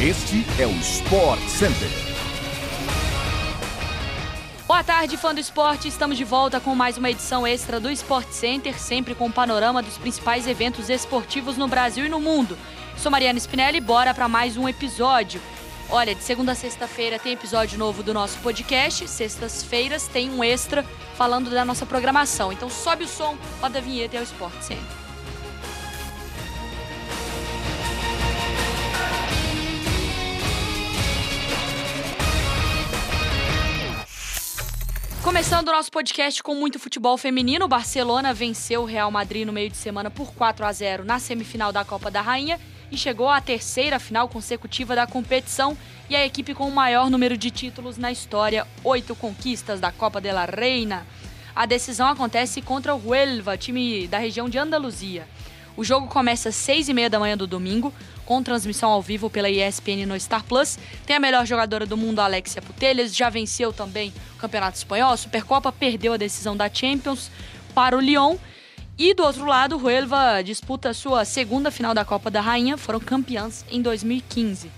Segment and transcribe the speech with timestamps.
[0.00, 1.88] Este é o Sport Center.
[4.64, 5.88] Boa tarde, fã do esporte.
[5.88, 9.32] Estamos de volta com mais uma edição extra do Sport Center, sempre com o um
[9.32, 12.56] panorama dos principais eventos esportivos no Brasil e no mundo.
[12.96, 15.40] Sou Mariana Spinelli, bora para mais um episódio.
[15.90, 19.08] Olha, de segunda a sexta-feira tem episódio novo do nosso podcast.
[19.08, 20.84] Sextas-feiras tem um extra
[21.16, 22.52] falando da nossa programação.
[22.52, 25.07] Então sobe o som, roda a vinheta e é o Sport Center.
[35.28, 39.52] Começando o nosso podcast com muito futebol feminino, o Barcelona venceu o Real Madrid no
[39.52, 42.58] meio de semana por 4 a 0 na semifinal da Copa da Rainha
[42.90, 45.76] e chegou à terceira final consecutiva da competição
[46.08, 50.18] e a equipe com o maior número de títulos na história, oito conquistas da Copa
[50.18, 51.06] de la Reina.
[51.54, 55.28] A decisão acontece contra o Huelva, time da região de Andaluzia.
[55.76, 57.92] O jogo começa às seis e meia da manhã do domingo,
[58.28, 60.78] com transmissão ao vivo pela ESPN no Star Plus.
[61.06, 65.16] Tem a melhor jogadora do mundo, Alexia Putellas, já venceu também o Campeonato Espanhol, a
[65.16, 67.30] Supercopa, perdeu a decisão da Champions
[67.74, 68.36] para o Lyon.
[68.98, 73.00] E do outro lado, o Huelva disputa sua segunda final da Copa da Rainha, foram
[73.00, 74.70] campeãs em 2015.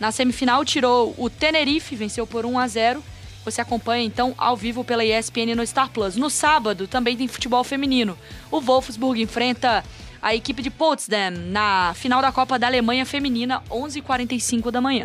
[0.00, 3.04] Na semifinal, tirou o Tenerife, venceu por 1 a 0.
[3.44, 6.16] Você acompanha então ao vivo pela ESPN no Star Plus.
[6.16, 8.16] No sábado também tem futebol feminino.
[8.50, 9.84] O Wolfsburg enfrenta
[10.24, 15.04] a equipe de Potsdam na final da Copa da Alemanha Feminina, 11h45 da manhã.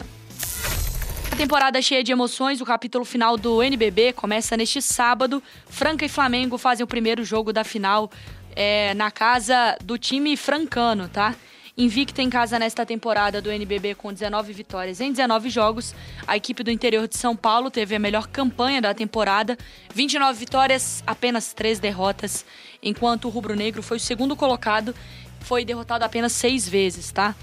[1.29, 5.43] A temporada cheia de emoções, o capítulo final do NBB começa neste sábado.
[5.67, 8.09] Franca e Flamengo fazem o primeiro jogo da final
[8.55, 11.35] é, na casa do time francano, tá?
[11.79, 15.95] Invicta em casa nesta temporada do NBB com 19 vitórias em 19 jogos.
[16.27, 19.57] A equipe do interior de São Paulo teve a melhor campanha da temporada,
[19.95, 22.45] 29 vitórias, apenas 3 derrotas,
[22.83, 24.93] enquanto o Rubro Negro foi o segundo colocado,
[25.39, 27.33] foi derrotado apenas seis vezes, tá?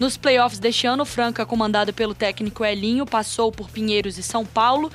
[0.00, 4.90] Nos playoffs deste ano, Franca, comandado pelo técnico Elinho, passou por Pinheiros e São Paulo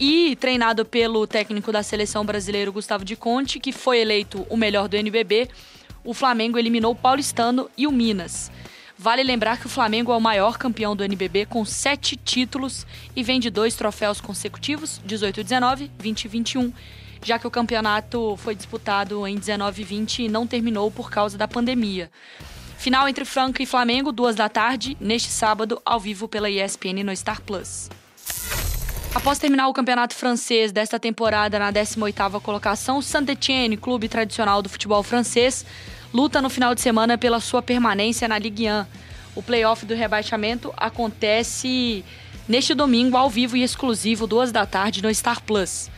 [0.00, 4.88] e treinado pelo técnico da seleção brasileira Gustavo de Conte, que foi eleito o melhor
[4.88, 5.48] do NBB
[6.04, 8.50] o Flamengo eliminou o Paulistano e o Minas.
[8.96, 13.22] Vale lembrar que o Flamengo é o maior campeão do NBB com sete títulos e
[13.22, 16.72] vem de dois troféus consecutivos, 18 19, 20 21,
[17.24, 21.38] já que o campeonato foi disputado em 19 e 20 e não terminou por causa
[21.38, 22.10] da pandemia.
[22.76, 27.14] Final entre Franca e Flamengo, duas da tarde, neste sábado, ao vivo pela ESPN no
[27.14, 27.88] Star Plus.
[29.12, 34.68] Após terminar o campeonato francês desta temporada na 18ª colocação, o Saint-Étienne, clube tradicional do
[34.68, 35.66] futebol francês,
[36.14, 38.86] luta no final de semana pela sua permanência na Ligue 1.
[39.34, 42.04] O playoff do rebaixamento acontece
[42.48, 45.90] neste domingo ao vivo e exclusivo, duas da tarde, no Star Plus.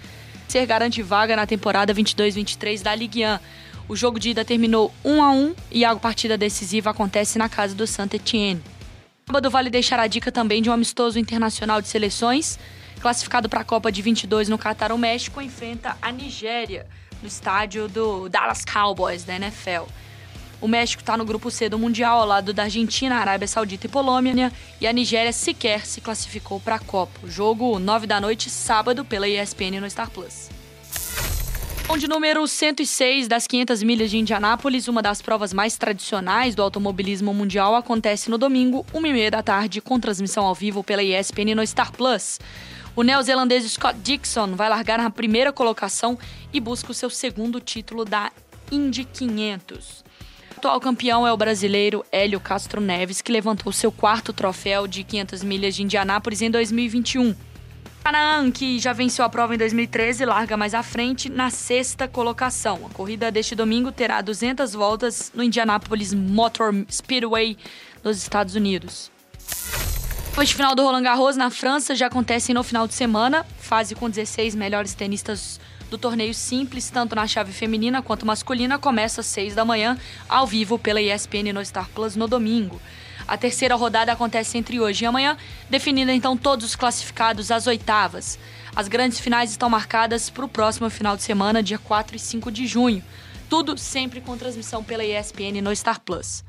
[0.49, 3.39] Ser garante vaga na temporada 22-23 da Ligue 1.
[3.91, 7.75] O jogo de ida terminou 1 a 1 e a partida decisiva acontece na casa
[7.75, 8.63] do Saint-Étienne.
[9.27, 12.59] Sábado vale deixar a dica também de um amistoso internacional de seleções
[13.03, 16.87] classificado para a Copa de 22 no Catar, o México enfrenta a Nigéria
[17.21, 19.91] no estádio do Dallas Cowboys da NFL.
[20.61, 23.91] O México está no grupo C do Mundial ao lado da Argentina, Arábia Saudita e
[23.91, 27.21] Polônia, e a Nigéria sequer se classificou para a Copa.
[27.27, 30.49] Jogo 9 da noite, sábado, pela ESPN no Star Plus.
[31.99, 37.33] De número 106 das 500 milhas de Indianápolis, uma das provas mais tradicionais do automobilismo
[37.33, 41.93] mundial, acontece no domingo, 1h30 da tarde, com transmissão ao vivo pela ESPN no Star
[41.93, 42.41] Plus.
[42.97, 46.19] O neozelandês Scott Dixon vai largar na primeira colocação
[46.53, 48.33] e busca o seu segundo título da
[48.73, 50.03] Indy 500.
[50.57, 55.05] O atual campeão é o brasileiro Hélio Castro Neves, que levantou seu quarto troféu de
[55.05, 57.52] 500 milhas de Indianápolis em 2021.
[58.05, 62.81] Canaan, que já venceu a prova em 2013, larga mais à frente na sexta colocação.
[62.85, 67.57] A corrida deste domingo terá 200 voltas no Indianapolis Motor Speedway,
[68.03, 69.09] nos Estados Unidos.
[70.37, 74.11] O final do Roland Garros na França já acontece no final de semana, fase com
[74.11, 79.55] 16 melhores tenistas do torneio simples, tanto na chave feminina quanto masculina, começa às 6
[79.55, 79.97] da manhã,
[80.29, 82.81] ao vivo pela ESPN no Star Plus no domingo.
[83.27, 85.37] A terceira rodada acontece entre hoje e amanhã,
[85.71, 88.39] definindo então todos os classificados às oitavas.
[88.75, 92.51] As grandes finais estão marcadas para o próximo final de semana, dia 4 e 5
[92.51, 93.03] de junho.
[93.49, 96.43] Tudo sempre com transmissão pela ESPN no Star Plus.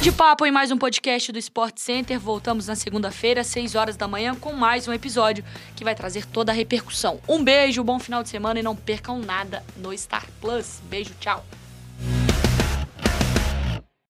[0.00, 2.18] De papo em mais um podcast do Sport Center.
[2.18, 5.44] Voltamos na segunda-feira, às 6 horas da manhã, com mais um episódio
[5.76, 7.20] que vai trazer toda a repercussão.
[7.28, 10.80] Um beijo, bom final de semana e não percam nada no Star Plus.
[10.90, 11.44] Beijo, tchau.